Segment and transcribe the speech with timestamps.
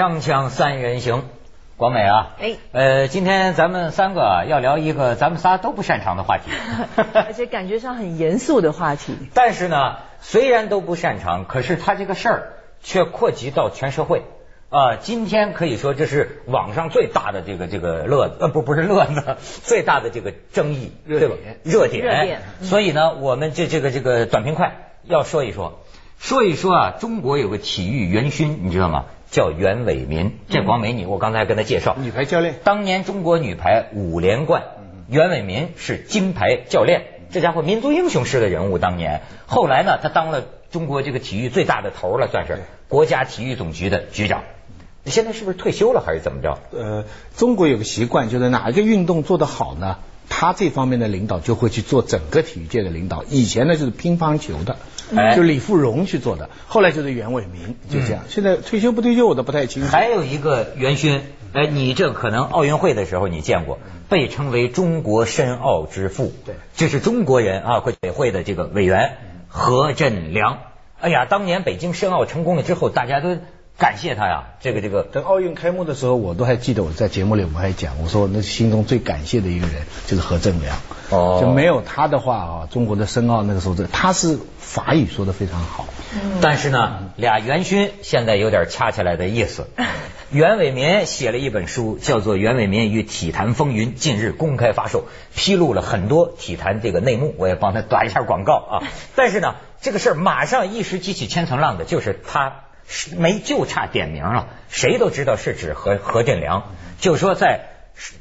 [0.00, 1.24] 锵锵三人行，
[1.76, 6.50] 广美啊，哎，呃，今天咱们三个啊要聊一个咱们仨都不擅长的话题，
[7.12, 9.14] 而且感觉上很严肃的话题。
[9.34, 14.22] 但是呢，虽然都不擅长，可是他这个事儿却扩及到全社会。
[14.70, 14.96] 啊。
[14.96, 21.34] 今天可以说这是网上最大的这个这个乐呃不不是乐子， 最大的这个争议热对吧？
[21.42, 21.58] 点。
[21.62, 22.02] 热点。
[22.06, 22.40] 热点。
[22.62, 22.66] 嗯。
[22.66, 25.80] 所以呢，我们这这个这个短平快要说一说，
[26.20, 29.06] 说一说啊，中国有个体育元勋，你知道吗？
[29.30, 30.38] 叫袁伟民。
[30.50, 34.64] 这广美女我刚才跟他介绍，女排教练，当年中国女排五连冠，
[35.08, 38.78] 袁伟民是金牌教练，这家伙民族英雄式的人物。
[38.78, 44.42] 当年后来呢，他当了中国这个体育最大的头了，算是国家体育总局的局长。
[45.06, 46.58] 现在是不是退休了还是怎么着？
[46.70, 49.96] 呃，中国有个习惯，就是哪一个运动做得好呢，
[50.30, 53.24] 他这方面的领导就会去做整个体育界的领导。
[53.28, 54.76] 以前呢就是乒乓球的，
[55.14, 58.22] 哎就李富荣去做的，后来就是袁伟民，就这样。
[58.28, 59.88] 现在退休不退休我都不太清楚。
[59.90, 61.20] 还有一个元勋，
[61.52, 69.18] 哎，你这可能奥运会的时候你见过，被称为中国申奥之父，对，这是中国人啊，会委会的这个委员
[69.48, 70.60] 何振良。
[71.00, 73.36] 哎呀，当年北京申奥成功了之后，大家都
[73.80, 75.02] 感谢他呀，这个这个。
[75.04, 80.76] 等奥运开幕的时候，我都还记得我在节目里我还讲，我说那心中最感谢的一个人就是何正良。
[81.08, 85.86] 哦就没有他的话啊，中国的申奥那个时候，这他是法语说的非常好。
[86.12, 89.66] 嗯但是呢，俩元勋现在有点掐起来的意思。
[90.30, 97.34] 袁伟民写了一本书，叫做《袁伟民与体坛风云》，近日公开发售，披露了很多体坛这个内幕。
[97.38, 98.82] 我也帮他打一下广告啊。
[99.16, 102.54] 但是呢，这个事儿马上一时激起千层浪的，就是他是
[103.16, 106.64] 没就差点名了，谁都知道是指何何振良。
[106.98, 107.68] 就说在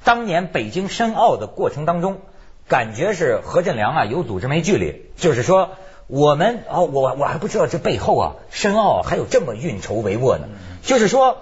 [0.04, 2.22] 当年北京申奥的过程当中，
[2.68, 5.72] 感觉是何振良啊有组织没纪律，就是说
[6.08, 10.48] 我们哦，我我还不知道这背后啊申奥啊还有这么运筹帷幄呢。
[10.82, 11.38] 就是说，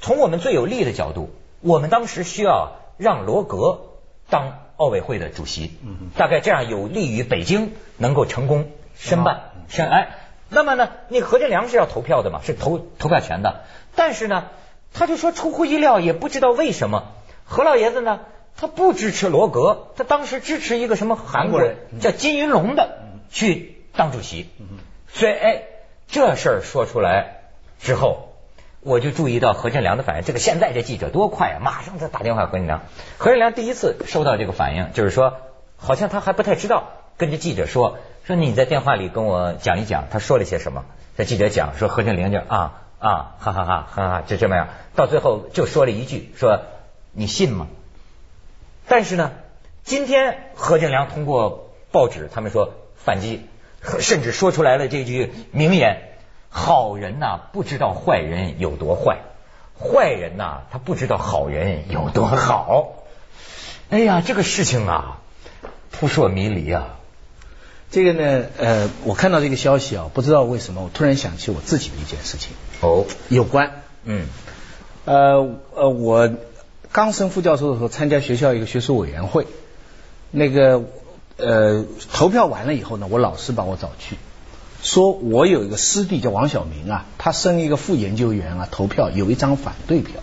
[0.00, 1.30] 从我们最有利的角度，
[1.60, 3.80] 我们当时需要让罗格
[4.28, 5.78] 当奥委会的主席，
[6.16, 10.08] 大概这样有利于北京能够成功申办申哎。
[10.50, 13.64] 那么呢，那个何振良是要投票的嘛，是投投票权的。
[13.94, 14.46] 但是呢，
[14.94, 17.12] 他就说出乎意料，也不知道为什么，
[17.44, 18.20] 何老爷子呢，
[18.56, 22.98] 他不支持罗格，他当时支持一个什么韩国人叫金云龙的
[23.30, 24.48] 去当主席。
[25.08, 25.62] 所以哎，
[26.06, 27.42] 这事儿说出来
[27.80, 28.28] 之后，
[28.80, 30.24] 我就注意到何振良的反应。
[30.24, 32.82] 这个现在这记者多快啊，马上就打电话何振良。
[33.18, 35.36] 何振良第一次收到这个反应，就是说
[35.76, 40.84] 好像他还不太知道，跟着记者说说你在电话里跟我讲一讲，他说了些什么。
[41.16, 46.60] 这记者讲说何振良就啊啊哈哈哈哈哈就这么样，到最后就说了一句说
[47.12, 47.68] 你信吗？
[48.86, 49.30] 但是呢，
[49.82, 53.46] 今天何振良通过报纸，他们说反击，
[53.98, 56.02] 甚至说出来了这句名言：
[56.50, 59.20] 好人呐、不知道坏人有多坏，
[59.80, 62.92] 坏人呐、他不知道好人有多好。
[63.88, 65.18] 哎呀，这个事情啊，
[65.90, 66.96] 扑朔迷离啊。
[67.90, 74.26] 这个呢，呃，我看到这个消息啊，不知道为什么，我突然想起我自己的一件事情，哦，有关，嗯。
[75.06, 76.30] 呃呃，我
[76.92, 79.46] 刚升副教授的时候，参加学校一个学术委员会，
[80.30, 80.84] 那个
[81.38, 84.16] 呃投票完了以后呢，我老师把我找去，
[84.82, 90.20] 说我有一个师弟叫王晓明啊，他升一个副研究员啊，投票有一张反对票，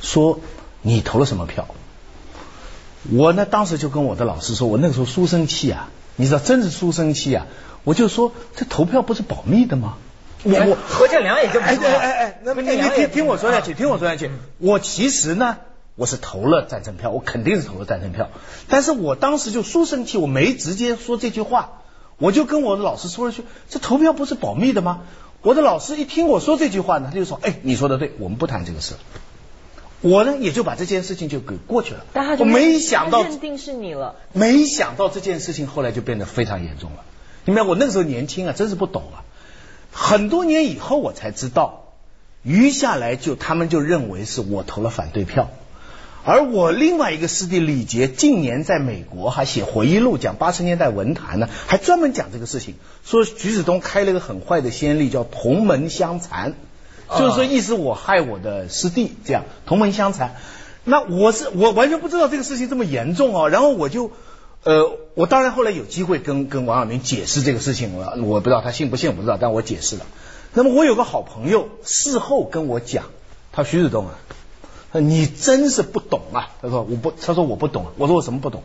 [0.00, 0.40] 说
[0.80, 1.68] 你投了什么票？
[3.12, 7.46] 我呢，当时就跟我的老师说，我那个时候书生气啊，你知道，真是书生气啊，
[7.84, 9.94] 我就说这投票不是保密的吗？
[10.44, 11.92] 我我何建良也这么哎说啊。
[11.92, 14.30] 哎哎哎，那么你你听听我说下啊去，听我说下去。
[14.58, 15.58] 我其实呢，
[15.94, 18.30] 我是投了赞成票，我肯定是投了赞成票。
[18.68, 21.82] 但是我当时就书生气，我没直接说这句话，
[22.18, 25.02] 我就跟我的老师说了句：“这投票不是保密的吗？”
[25.42, 28.94] 我的老师一听我说这句话呢，他就说：“哎，你说的对，我们不谈这个事。”
[30.02, 32.00] 我呢也就把这件事情就给过去了。
[32.00, 34.16] 我但他就没想到他认定是你了。
[34.32, 37.04] 没想到这件事情后来就变得非常严重了。
[37.44, 39.24] 你明白，我那个时候年轻啊，真是不懂啊。
[39.92, 41.92] 很多年以后我才知道，
[42.42, 45.50] 余下来就他们就认为是我投了反对票，
[46.24, 56.54] 而我另外一个师弟李杰近年在美国还写回忆录，讲八十年代文坛呢，还专门讲这个事情，说徐子东开了一个很坏的先例，叫同门相残。
[57.18, 60.36] 就是说，意思我害我的师弟，这样同门相残。
[60.84, 64.10] 那我是我完全不知道这个事情这么严重哦，然后我就
[64.64, 70.06] 呃，我当然后来有机会跟跟王阳明解释这个事情了，我不知道他信不信，我不知道，但我解释了。
[70.54, 73.04] 那么我有个好朋友事后跟我讲，
[73.52, 74.18] 他徐子东啊，
[74.98, 78.62] 你真是不懂啊，他说我不，他说我不懂，我说我什么不懂？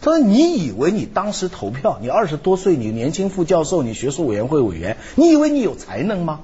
[0.00, 6.40] 他说你以为你当时投票，你二十多岁，你年轻副教授，你学术委员会委员，你以为你有才能吗？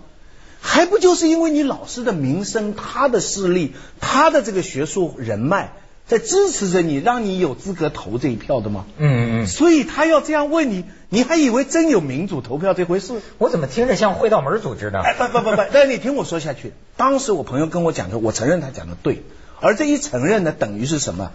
[0.65, 5.73] 还不就是因为你老师的名声、他的势力、他的这个学术人脉，
[6.07, 8.87] 在支持着你，让你有资格投这一票的吗？
[8.97, 9.47] 嗯嗯嗯。
[9.49, 13.21] 所以他要这样问你，你还以为真有民主投票这回事？
[13.39, 15.03] 我怎么听着像会道门组织呢？
[15.05, 16.73] 哎，不不不不，但你听我说下去。
[16.97, 19.25] 当时我朋友跟我讲的，我承认他讲的对，
[19.61, 21.33] 而这一承认呢，等于是什么？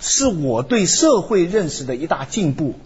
[0.00, 2.78] 是我对社会认识的一大进步，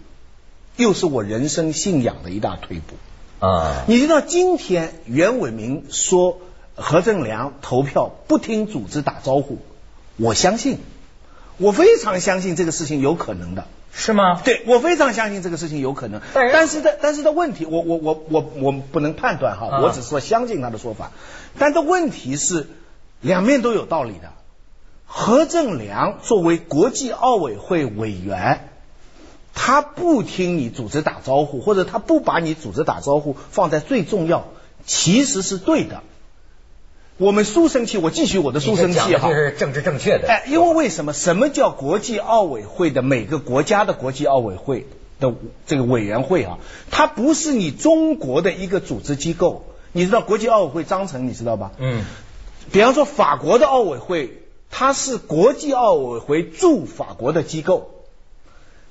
[0.75, 2.95] 又是我人生信仰的一大退步。
[3.43, 6.39] 啊，你知道今天袁伟民说
[6.75, 9.57] 何正良投票不听组织打招呼，
[10.15, 10.79] 我相信，
[11.57, 13.65] 我非常相信这个事情有可能的。
[13.91, 14.41] 是吗？
[14.45, 16.21] 对，我非常相信这个事情有可能。
[16.33, 21.11] 但是但是的但是的问题，我我我我我不能判断哈，啊我只是说相信他的说法。
[21.59, 22.69] 但的问题是，
[23.19, 24.31] 两面都有道理的。
[25.05, 28.69] 何正良作为国际奥委会委员，
[29.53, 34.47] 他不听你组织打招呼，或者他不把你组织打招呼放在最重要，
[34.85, 36.01] 其实是对的。
[37.17, 39.29] 我们书生气，我继续我的书生气哈。
[39.29, 40.27] 这是政治正确的。
[40.27, 41.13] 哎，因为为什么？
[41.13, 44.87] 什么叫国际奥委会的每个国家的国际奥委会
[45.19, 45.31] 的
[45.67, 46.57] 这个委员会啊？
[46.89, 49.63] 它不是你中国的一个组织机构。
[49.91, 51.71] 你知道国际奥委会章程你知道吧？
[51.77, 52.03] 嗯，
[52.71, 54.41] 比方说法国的奥委会，
[54.71, 57.91] 它是国际奥委会驻法国的机构。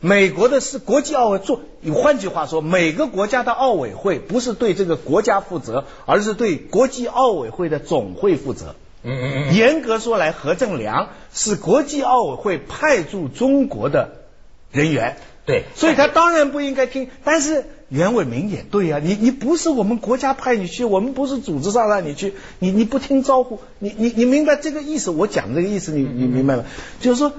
[0.05, 1.61] 美国的是国际奥委做，
[1.95, 8.75] 换句话说，每个国家的奥委会不是对这个国家负责，而是对国际奥委会的总会负责。
[9.05, 9.55] 嗯嗯嗯。
[9.55, 14.17] 严格说来，何正良是国际奥委会派驻中国的
[14.73, 17.09] 人员，对，所以他当然不应该听。
[17.23, 25.13] 但是袁伟民也对啊，你你不是我们国家派你去，我们不是组织上让你去，你你不听招呼，你你你明白这个意思？
[25.13, 26.65] 我讲这个意思，你你明白吗？
[27.01, 27.33] 就是说。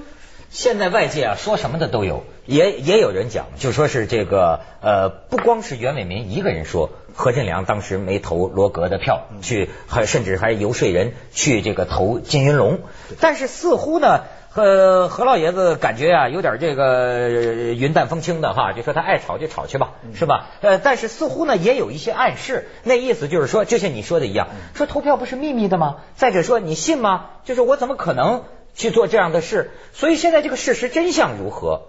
[0.50, 12.80] 现在外界啊说什么的都有，也也有人讲，就说是这个呃，不光是袁伟民一个人说何振良当时没投罗格的票，去还甚至还游说人去这个投金云龙，
[13.20, 14.24] 但是似乎呢。
[14.56, 17.28] 呃，何老爷子感觉啊，有点这个呃
[17.72, 20.46] 云淡风轻的哈，就说他爱吵就吵去吧，是吧？
[20.60, 25.96] 呃，但是似乎呢也有一些暗示，那意思就是说，就像你说的一样，说投票不是秘密的吗？
[26.14, 27.30] 再者说，你信吗？
[27.42, 28.44] 就是我怎么可能
[28.74, 29.70] 去做这样的事？
[29.92, 31.82] 所以现在这个事实真相如何，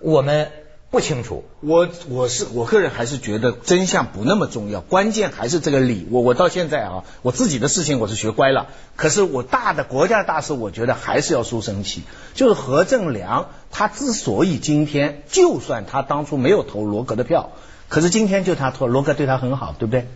[0.00, 0.50] 我们
[0.90, 1.44] 不清楚。
[1.60, 6.06] 我我是我个人还是觉得真相不那么重要，关键还是这个理。
[6.10, 8.66] 我我到现在啊，我自己的事情我是学乖了，
[8.96, 12.02] 可是我大的国家大事，我觉得还是要书生气。
[12.34, 17.52] 就是何正良他之所以今天，就算他当初没有投罗格的票，
[17.88, 20.08] 可是今天就他投罗格对他很好，对不对？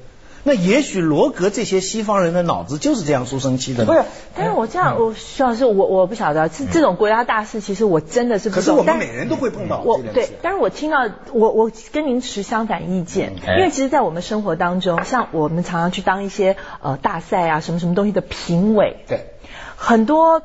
[0.47, 3.93] 那也许罗格这些西方人的脑子就是这样书生气的呢。
[3.93, 4.05] 不是，
[4.37, 8.63] 但是我这样，我徐老师，我我不晓得，这这种国家大事，其实我真的是不懂。
[8.63, 10.29] 可是我们但每人都会碰到我对。
[10.43, 19.33] 但是我听到我我跟您持相反意见，哎因为其实，在我们生活当中，像我们常常去当一些呃大赛啊什么什么东西的评委，对，
[19.75, 20.43] 很多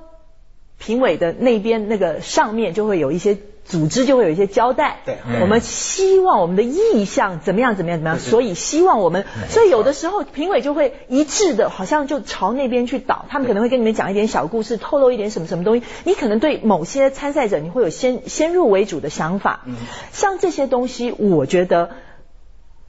[0.82, 5.42] 评委的那边那个上面就会有一些组织就会有一些交代，对嗯。
[5.42, 19.76] 我们希望我们的意向怎么样怎么样怎么样，所以希望我们，所以有的时候评委就会一致的，好像就朝那边去倒，他们可能会跟你们讲一点小故事，透露一点什么什么东西，你可能对某些参赛者你会有先先入为主的想法，嗯。
[20.12, 21.92] 像这些东西，我觉得。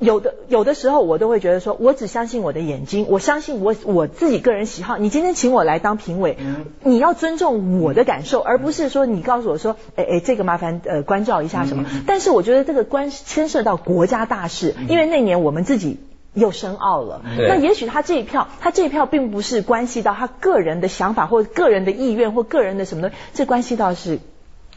[0.03, 4.99] 有的有的时候我都会觉得说，我只相信我的眼睛，我相信我我自己个人喜好。
[4.99, 6.37] 你今天请我来当评委，
[6.83, 11.87] 你要尊重我的感受，而不是说你告诉我说，哎哎，这个麻烦呃关照一下什么。
[12.07, 15.99] 但是我觉得这个关牵涉到国家大事，因为那年我们自己。
[16.35, 24.19] 又深奥了，那也许他这一票，他这一票并不是关系到他个人的想法或个人的意愿或个人的什么东西，这关系到是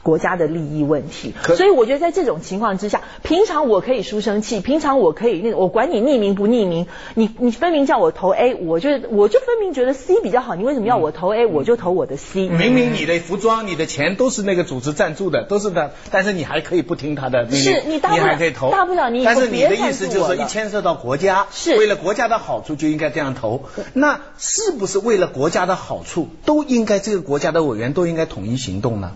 [0.06, 1.34] 国家的利益问题。
[1.56, 6.86] 所以我觉得在这种情况之下，平常我可以书生气，平常我可以那个，我管你匿名不匿名，
[7.16, 12.48] 你你分明叫我投 A，我就我就分明觉得 C 比较好，你为什么要我投 A，我就投我的 C。
[12.48, 23.64] 明明你的服装、你的钱都是那个组织赞助的，都是的，但是你还可以不听他的命令，是你大不了还可以投，大不了你但是你的意思就是说，一牵涉到国家，是为了国家的好处就应该这样投。
[23.94, 29.12] 那是不是为了国家的好处，都应该这个国家的委员都应该统一行动呢？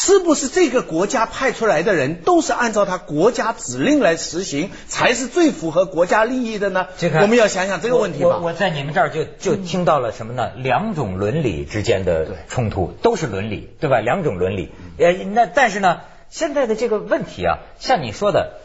[0.00, 6.86] 是不是这个国家派出来的人都是按照他国家指令来实行，才是最符合国家利益的呢？
[6.96, 8.38] 这个我们要想想这个问题吧。
[8.38, 10.52] 我我在你们这儿就就听到了什么呢？
[10.56, 13.98] 两种伦理之间的冲突，都是伦理，对吧？
[13.98, 14.70] 两种伦理。
[14.98, 16.00] 呃，那但是呢，
[16.30, 18.60] 现在的这个问题啊，像你说的，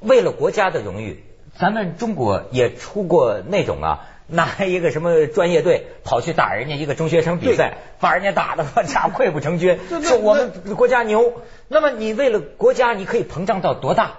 [0.00, 1.22] 为了国家的荣誉，
[1.58, 4.06] 咱们中国也出过那种啊。
[4.30, 11.42] 拿一个什么专业队跑去打人家一个中学生比赛，把人家打的我家溃不成军，说我们国家牛。
[11.68, 14.12] 那么你为了国家，你可以膨胀到多大？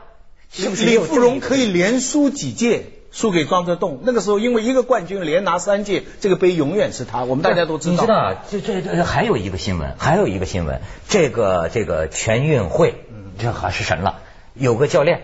[0.51, 4.01] 是不是李富荣可以连输几届，输给庄则栋。
[4.03, 7.93] 那个时候因为一个冠军连拿三届，这个杯永远是他，我们大家都知道。
[7.93, 12.95] 你知道，这这这还有一个新闻，还有一个新闻，这个这个全运会，
[13.39, 14.19] 这还是神了，
[14.53, 15.21] 有个教练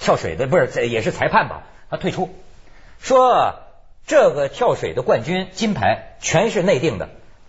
[0.00, 1.62] 跳水的，不是也是裁判吧？
[1.88, 2.28] 他退出，
[3.00, 3.54] 说
[4.06, 7.08] 这个跳水的冠军金牌全是内定的，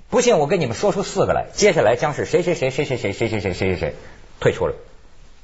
[0.09, 3.95] 不信我跟你们说出四个来，接下来将是谁谁谁谁谁谁谁谁谁谁谁谁
[4.39, 4.73] 退出了。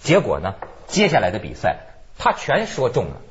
[0.02, 0.56] 结果呢，
[0.88, 1.82] 接下来的比赛
[2.18, 3.22] 他全说中了。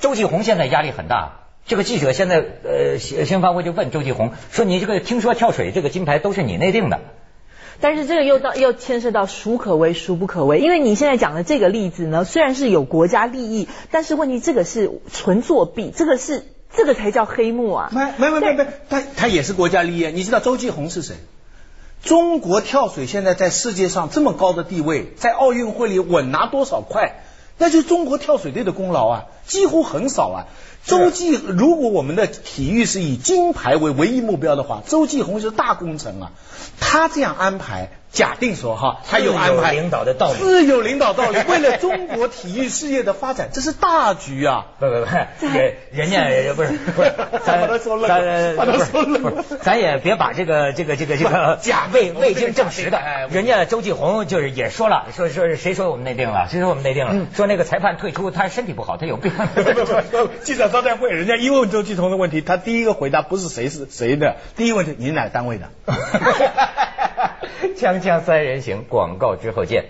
[0.00, 6.98] 周继红现在压力很大，这个记者现在呃新闻发布会就问周继红说：“你这个听说跳水这个金牌都是你内定的？”
[7.80, 16.44] 但是这个又到又牵涉到孰可为孰不可为，因为你现在讲的这个例子呢，虽然是有国家利益，但是问题这个是纯作弊，这个是
[16.76, 17.90] 这个才叫黑幕啊！
[17.92, 20.06] 没没没没没，他他也是国家利益。
[20.06, 21.16] 你知道周继红是谁？
[22.02, 27.22] 中国跳水现在在世界上这么高的地位，在奥运会里稳拿多少块，
[27.58, 30.46] 那就是中国跳水队的功劳啊，几乎很少啊。
[30.84, 36.32] 周继，如果我们的体育是以金牌为唯一目标的话，周继红是大功臣啊。
[36.80, 41.38] 他这样安排，假定说哈，他有安排领导的道理，自有领导道理。
[41.48, 44.66] 为了中国体育事业的发展，这是大局啊！
[44.78, 45.06] 不不不，
[45.48, 47.12] 人人家不是不是，
[47.44, 53.00] 咱咱不是，咱也别把这个这个这个这个假未未经证实的，
[53.30, 56.48] 人家周继红就是也说了，说说谁说我们内定了？
[56.50, 57.26] 谁说我们内定了？
[57.34, 59.32] 说那个裁判退出，他身体不好，他有病。
[60.44, 65.70] 记者招待会，人家一问周继红的问题，他第一个回答不是谁是谁的，第一个问题你是哪个单位的？
[67.76, 69.84] 锵锵三人行，广告之后见。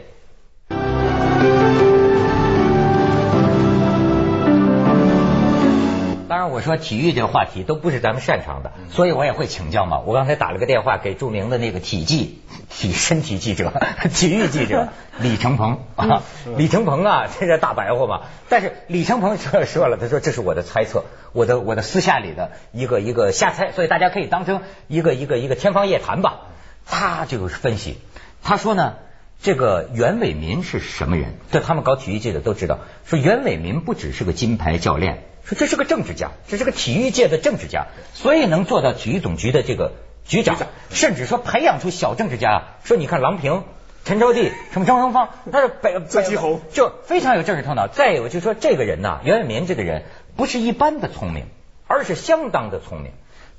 [6.28, 10.00] 当然，我说体育这个话题都不是咱们擅长的，所以我也会请教嘛。
[10.06, 13.70] 我刚才打了个电话给著名的那个体记、体身体记者、
[14.14, 14.88] 体育记者
[15.20, 16.22] 李成鹏啊，
[16.56, 18.22] 李成鹏啊，这是大白话嘛。
[18.48, 26.46] 但是李成鹏说说了，他说这是我的猜测，我的我的私下里的一个一个瞎猜，所以大家可以当成一个一个一个天方夜谭吧。
[26.86, 27.98] 他就是分析，
[28.42, 28.96] 他说呢，
[29.40, 31.34] 这个袁伟民是什么人？
[31.50, 35.24] 这他们搞体育界的都知道，说袁伟民不只是个金牌教练。
[35.44, 39.92] 说这是个政治家，这是个体育界的政治家，所以能做到体育总局的这个
[40.24, 40.56] 局长，
[40.90, 42.62] 甚至说培养出小政治家。
[42.84, 43.64] 说你看郎平、
[44.04, 47.88] 陈招娣、什么张荣芳，他是北周继红，就非常有政治头脑。
[47.88, 50.04] 再有就说这个人呐，袁伟民这个人
[50.36, 51.46] 不是一般的聪明，
[51.88, 53.10] 而是相当的聪明。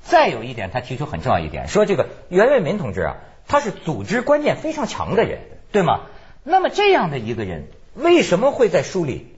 [0.04, 3.16] 再有一点，他提出很重要一点，说这个袁伟民同志啊，
[3.48, 5.40] 他是组织观念非常强的人，
[5.72, 6.02] 对吗？
[6.44, 9.34] 那么这样的一个人，为什么会在书里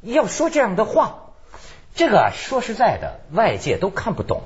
[0.00, 1.22] 要说这样的话？
[1.94, 4.42] 这个说实在的，外界都看不懂。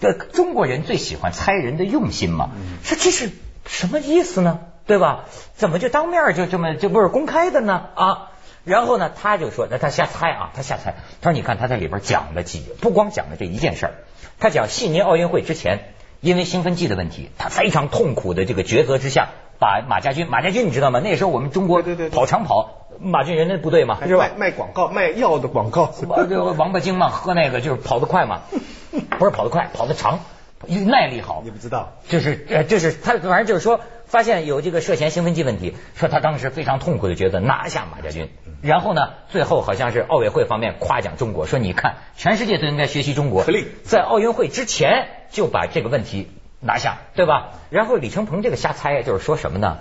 [0.00, 2.50] 这中国人最喜欢猜人的用心嘛。
[2.82, 3.30] 说这是
[3.66, 4.60] 什么意思呢？
[4.86, 5.24] 对吧？
[5.54, 7.88] 怎么就当面就这么就不是公开的呢？
[7.94, 8.30] 啊？
[8.66, 10.96] 然后呢，他就说，那他瞎猜啊，他瞎猜。
[11.22, 13.94] 他说，你看他在里边讲了几，不光讲了这一件事儿。
[14.38, 21.00] 他讲悉尼奥运会之前，因为兴奋剂的问题，他非常痛苦的这个抉择之下，把马家军，马家军你知道吗？
[21.00, 21.82] 那时候我们中国
[22.12, 22.82] 跑长跑。
[22.98, 24.30] 马俊仁那部队嘛，是吧？
[24.38, 28.40] 卖广告卖药的广告，这个王八精嘛，喝那个就是跑得快嘛，
[29.18, 30.20] 不是跑得快，跑得长，
[30.66, 31.42] 耐力好。
[31.44, 38.30] 你不知道，就是呃，就是他反正就是说，发现有这个涉嫌兴奋剂问题，说他当时非常痛苦的觉得拿下马家军，
[38.62, 43.44] 然后呢，最后好像是奥委会方面夸奖中国，说你看全世界都应该学习中国，
[43.84, 47.50] 在奥运会之前就把这个问题拿下，对吧？
[47.70, 49.78] 然后李承鹏这个瞎猜就是说什么呢？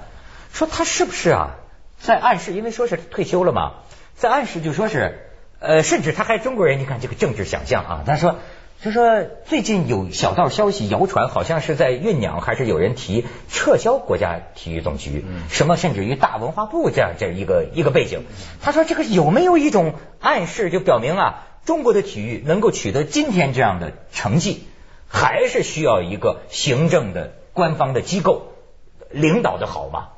[0.52, 1.56] 说他是不是啊？
[2.00, 3.74] 在暗示，因为说是退休了嘛，
[4.16, 5.20] 在暗示就说是，
[5.60, 8.38] 呃，甚至他还中国人，你看这个政治想象啊，他说
[8.82, 18.26] 就说最近有小道消息谣传，好像是在酝酿，还是有人提撤销国家体育总局，什么甚至于大文化部这样这一个一个背景。
[18.62, 24.68] 他说这个有没有一种暗示，就表明啊，中国的体育能够取得今天这样的成绩，
[25.08, 28.54] 还是需要一个行政的官方的机构
[29.10, 30.10] 领导的好吗？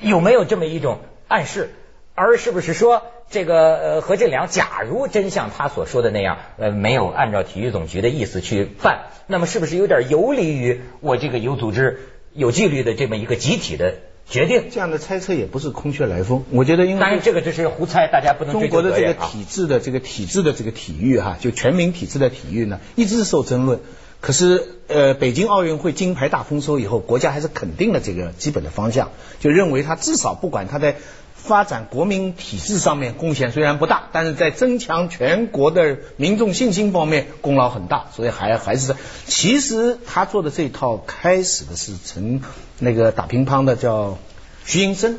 [0.00, 1.72] 有没有这么一种暗示？
[2.16, 12.00] 而是不是说这个呃何振良，假如真像他所说的那样，呃没有按照体育总局的意思去办，那么是不是有点游离于我这个有组织、
[12.32, 13.96] 有纪律的这么一个集体的
[14.28, 14.66] 决定？
[14.70, 16.44] 这样的猜测也不是空穴来风。
[16.50, 23.80] 我觉得，因为当然这个就是胡猜，大家不能中国的这个体制的这个体制的这个体育哈，就全民体制的体育呢，一直受争论。
[24.18, 30.96] 可是，呃，北京奥运会金牌大丰收以后，国家还是肯定了这个基本的方向，就认为他至少不管他在
[31.46, 42.42] 发展国民体制上面贡献虽然不大，但是在增强全国的民众信心方面功劳很大，所以还还是其实他做的这套开始的是从
[42.78, 44.18] 那个打乒乓的叫
[44.64, 45.18] 徐寅生，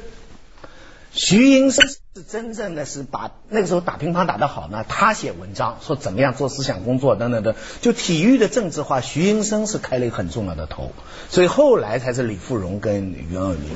[1.12, 10.92] 徐寅生是真正的是把那个时候打乒乓打得好呢，他写文章说怎么样做思想工作等等的，就体育的政治化，徐寅生是开了一个很重要的头，
[11.30, 13.72] 所以后来才是李富荣跟袁伟民。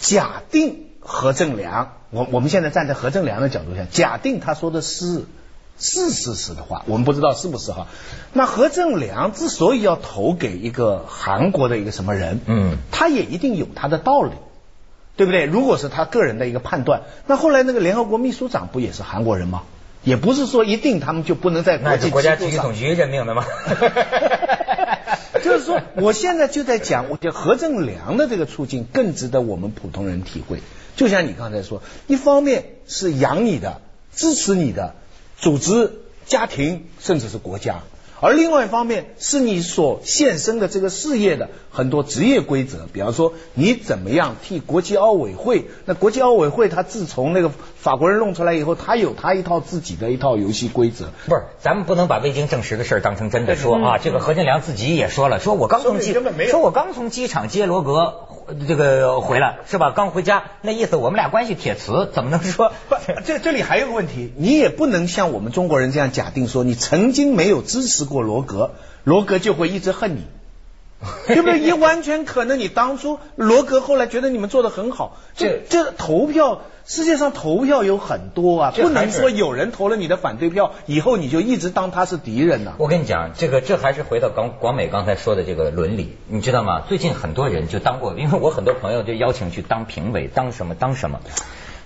[0.00, 5.24] 假定何正良，我我们现在站在何正良的角度上，假定他说的是
[5.78, 7.86] 是事实的话，我们不知道是不是哈。
[8.32, 14.32] 那何正良之所以要投给一个韩国的一个什么人，嗯，他也一定有他的道理。
[15.16, 15.44] 对不对？
[15.44, 19.64] 如果是他个人的一个判断，那后来那个联合国秘书长不也是韩国人吗？
[20.02, 23.44] 也不是说一定他们就不能在国际国家体育总局任命的吗？
[25.44, 30.62] 就是说，我现在就在讲，我觉得何正良的这个处境更值得我们普通人体会。
[31.00, 33.80] 就像你刚才说，一方面是养你的、
[34.14, 34.94] 支持你的
[35.38, 35.92] 组织、
[36.26, 37.76] 家庭，甚至是国家。
[38.20, 45.70] 而另外一方面，是你所献身的这个事业的很多职业规则，比方说你怎么样替国际奥委会？
[45.86, 51.06] 那国际奥委会他自从那个法国人弄出来以后，他有他一套自己的一套游戏规则。
[51.28, 53.96] 不是，咱们不能把未经证实的事当成真的说啊。
[53.96, 56.12] 这个何建良自己也说了，说我刚从机
[56.50, 58.26] 说我刚从机场接罗格
[58.66, 59.92] 这个回来是吧？
[59.94, 62.72] 刚回家，那意思我们俩关系铁瓷，怎么能说？
[63.24, 68.00] 这这里还有个问题，你也不能像我们中国人这样假定说你曾经没有支持。
[68.10, 68.72] 过罗格，
[69.04, 70.24] 罗格就会一直恨你，
[71.26, 71.60] 对不对？
[71.60, 82.74] 也完全可能，你当初罗格后来觉得你们做的很好，这这投票，世界上投票有很多啊，不能说有人投了你的反对票，以后你就一直当他是敌人呢。
[82.76, 86.82] 我跟你讲，这个这还是回到广广美刚才说的这个伦理，你知道吗？
[86.86, 91.20] 最近很多人就当过，因为我很多朋友就邀请去当评委，当什么当什么。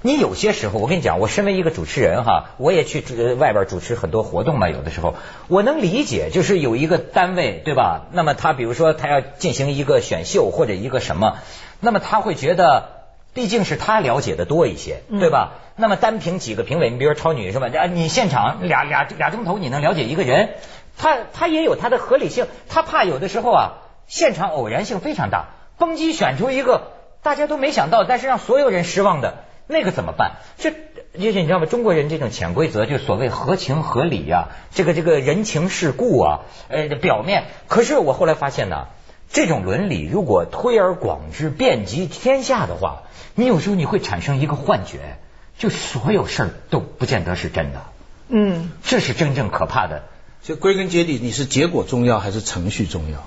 [0.06, 3.00] 你有些时候，我跟你讲，我身为一个主持人哈，我也去
[3.37, 4.68] 外边主持很多活动嘛。
[4.68, 5.14] 有的时候，
[5.49, 8.02] 我能理解，就是有一个单位，对吧？
[8.12, 11.38] 那么他比如说他要进行一个选秀或者一个什么，
[11.80, 12.90] 那么他会觉得，
[13.32, 15.52] 毕竟是他了解的多一些，对吧？
[15.75, 17.70] 那么单凭几个评委，你比如说超女是吧？
[17.74, 20.50] 啊，你现场俩俩俩钟头，你能了解一个人，
[20.98, 23.72] 他他也有他的合理性，他怕有的时候啊，
[24.07, 25.46] 现场偶然性非常大，
[25.78, 29.37] 蹦极选出一个大家都没想到，但是让所有人失望的。
[29.66, 30.37] 那个怎么办？
[30.59, 31.66] 这就是你知道吗？
[31.66, 37.44] 中国人这种潜规则，就所谓合情合理呀，这个这个人情世故啊，呃，表面。
[37.68, 38.88] 可是我后来发现呢，
[39.31, 45.16] 这种伦理如果推而广之，遍及天下的话，你有时候你会产生一个幻觉，
[45.57, 47.83] 就所有事儿都不见得是真的。
[48.29, 50.03] 嗯，这是真正可怕的。
[50.42, 53.24] 就归根结底，你是结果重要还是程序重要？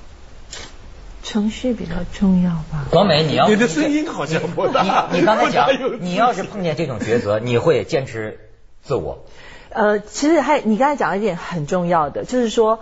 [1.27, 2.87] 程序比较重要吧。
[2.89, 5.09] 广美，你要你的声音好像不大。
[5.11, 5.67] 你刚才讲，
[5.99, 8.39] 你要是碰见这种抉择，你会坚持
[8.81, 9.25] 自我。
[9.69, 12.79] 呃，其实还你刚才讲一点很重要的，就是说。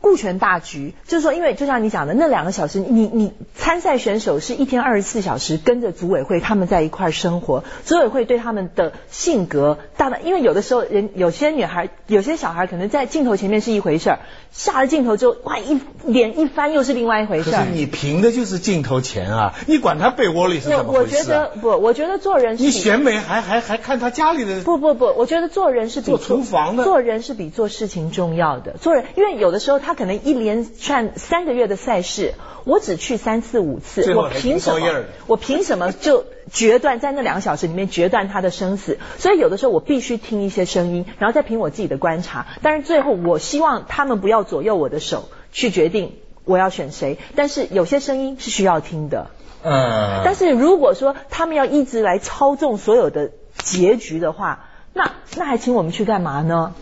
[0.00, 14.18] 顾全大局，就是说，因为就像你讲的，那两个小时，你你参赛选手是一天二十四小时跟着组委会他们在一块生活，组委会对他们的性格，大的，因为有的时候人有些女孩，有些小孩可能在镜头前面是一回事儿，
[14.52, 17.58] 下了镜头之后，哇一脸一翻又是另外一回事儿。
[17.58, 21.16] 可是你凭的就是镜头前啊，你管他被窝里是怎么回事？
[21.16, 24.62] 我觉得不，我觉得做人你选美还还还看他家里的？
[24.62, 28.76] 不不不，我觉得做人是比做厨房的，做人是比做事情重要的。
[28.80, 35.04] 做人，因为有的时候他可能一连串三个月的赛事，我只去三次五次，我凭什么？
[35.26, 38.98] 我凭什么就决断在那两个小时里面决断他的生死？
[39.18, 42.46] 所以有的时候我必须听一些声音，然后再凭我自己的观察。
[42.62, 47.18] 但是最后我希望他们不要左右我的手去决定我要选谁。
[47.34, 49.30] 但是有些声音是需要听的。
[49.62, 50.22] 嗯。
[50.24, 56.74] 但是如果说他们要一直来操纵所有的结局的话，那那还请我们去干嘛呢？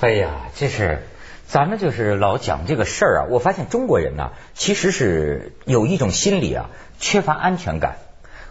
[0.00, 1.02] 哎呀，这是。
[1.48, 6.68] 咱们就是老讲这个事儿啊，我发现中国人呢，其实是有一种心理啊，
[7.00, 7.96] 缺乏安全感。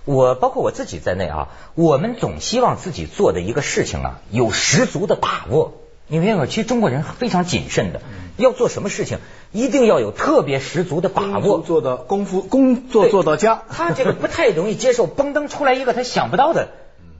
[0.03, 5.73] 我包括我自己在内啊，我们总希望自己做的一个事情啊，有十足的把握。
[6.07, 6.45] 你明白吗？
[6.47, 8.01] 其实中国人非常谨慎的，
[8.35, 9.19] 要做什么事情，
[9.51, 11.59] 一定要有特别十足的把握。
[11.59, 13.61] 做的功夫，工作做到家。
[13.69, 16.69] 他这个不太容易接受，嘣噔出来一个他想不到的。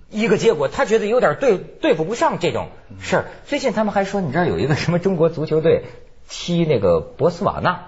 [0.09, 2.69] 一个结果，他觉得有点对对付不上这种
[3.01, 3.25] 事儿。
[3.45, 5.83] 最近他们还说，你知道有一个什么中国足球队
[6.29, 7.81] 踢那个博斯瓦纳，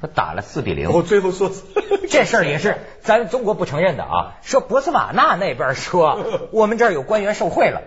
[0.00, 0.90] 他打了四比零。
[0.92, 1.50] 我最后说
[2.08, 4.36] 这事儿也是咱中国不承认的啊。
[4.42, 7.82] 说博斯瓦纳那边说， 我们这儿有官员受贿了，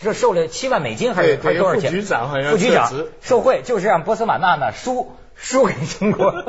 [0.00, 1.90] 这受了七万美金还是还是多少钱？
[1.90, 5.12] 副局长好像副局长受贿，就是让博斯瓦纳呢输。
[5.42, 6.44] 输给中国，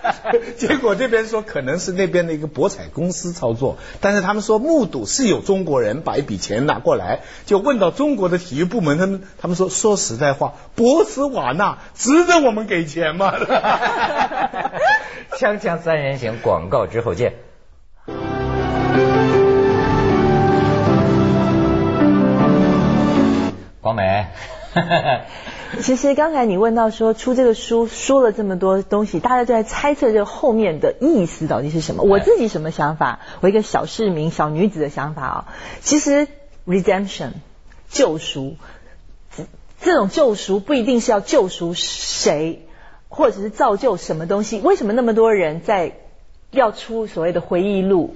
[0.58, 13.32] 结果这边说可能是那边的一个博彩公司操作，但是他们说目睹是有中国人把一笔钱拿过来，就问到中国的体育部门，他们他们说说实在话，博斯瓦纳值得我们给钱吗？
[15.38, 17.34] 锵锵三人行，广告之后见。
[23.96, 24.32] 来。
[25.80, 32.02] 其实刚才你问到说出这个书说了这么多东西，大家都在猜测这后面的意思到底是什么。
[32.02, 33.20] 我自己什么想法？
[33.40, 35.44] 我一个小市民、小女子的想法啊，
[35.80, 36.28] 其实
[36.66, 37.30] redemption
[37.88, 38.56] 救赎，
[39.80, 42.66] 这种救赎不一定是要救赎谁，
[43.08, 44.60] 或者是造就什么东西。
[44.60, 45.92] 为什么那么多人在
[46.50, 48.14] 要出所谓的回忆录？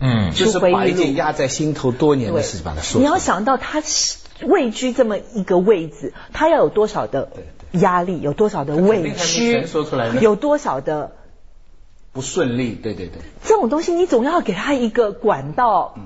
[0.00, 3.00] 嗯，就是把一件压在心头多年的事情把它说。
[3.00, 3.82] 你要想到他
[4.42, 7.30] 位居这么一个位置，他要有多少的
[7.72, 11.12] 压力，有多少的委屈，说出来有多少的
[12.12, 15.96] 不顺利，对对对，这种东西你总要给他一个管道。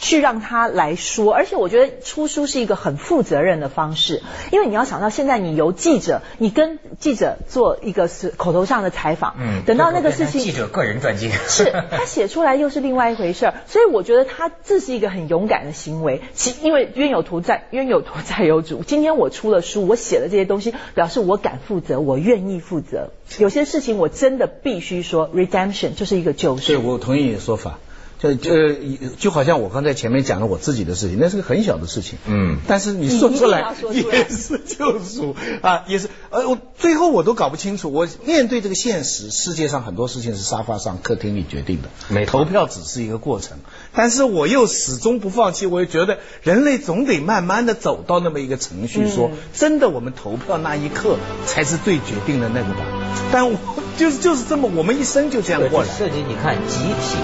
[0.00, 11.30] 去让他来说，而且我觉得出书是一个很负责任的方式，因为你要想到现在你由记者，你跟记者做一个是口头上的采访，嗯，等到那个事情记者个人传记。
[11.48, 26.66] 是他写出来又是另外一回事儿，所以我觉得他这是一个很勇敢的行为，其因为冤有头债，冤有头债有主，今天我出了书，我写了这些东西，表示我敢负责，我愿意负责，有些事情我真的必须说，redemption 就是一个救赎。
[26.68, 27.78] 对，我同意你的说法。
[28.18, 28.74] 就就
[29.18, 43.58] 就好像我刚才前面讲了我自己的事情，那是个很小的事情，嗯，但是你说出来也是救赎啊，也是呃，我最后我都搞不清楚，我面对这个现实，世界上很多事情是沙发上、客厅里决定的，没投票只是一个过程，
[43.94, 52.84] 但是我又始终不放弃，我又觉得人类总得慢慢的走到那么一个程序，说真的，我们投票那一刻才是最决定的那个吧，
[53.30, 53.56] 但我
[53.98, 57.18] 就是就是这么，我们一生就这样过来，设计你看集体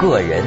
[0.00, 0.20] 个。
[0.20, 0.42] 人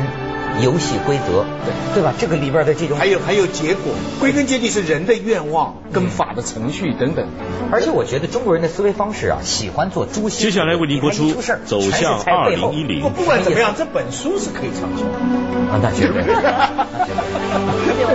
[0.64, 2.14] 游戏规则，对对吧？
[2.18, 7.28] 这个里边的这种还有还有结果，归根结底是人的愿望跟法的程序等等。
[7.72, 10.50] 而且我觉得中国人的思维方式啊，喜欢做诛心。
[10.50, 11.32] 接下来为您播出
[11.66, 13.04] 《走向二零一零》。
[13.10, 15.06] 不管怎么样，这本书是可以畅销。
[15.72, 16.24] 啊，那绝对。